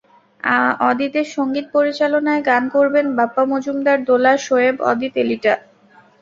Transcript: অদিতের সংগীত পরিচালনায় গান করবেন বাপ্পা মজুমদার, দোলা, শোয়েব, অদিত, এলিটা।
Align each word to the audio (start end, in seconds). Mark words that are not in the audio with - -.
অদিতের 0.89 1.27
সংগীত 1.31 1.65
পরিচালনায় 1.73 2.41
গান 2.49 2.63
করবেন 2.75 3.05
বাপ্পা 3.17 3.43
মজুমদার, 3.51 3.97
দোলা, 4.07 4.33
শোয়েব, 4.45 4.75
অদিত, 4.91 5.13
এলিটা। 5.17 5.53